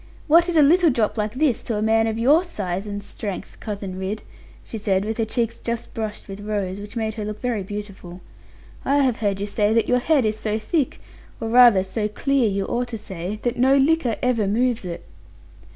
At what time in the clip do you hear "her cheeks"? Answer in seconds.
5.19-5.59